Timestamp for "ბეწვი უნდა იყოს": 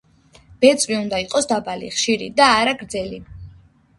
0.63-1.49